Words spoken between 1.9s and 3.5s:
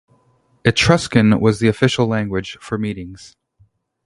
language for meetings.